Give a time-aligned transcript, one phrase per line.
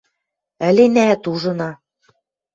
[0.67, 1.71] –Ӹленӓӓт, ужына.